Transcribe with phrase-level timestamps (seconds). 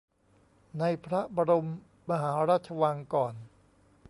[0.79, 1.67] ในพระบรม
[2.09, 3.33] มหาราชวังก่อน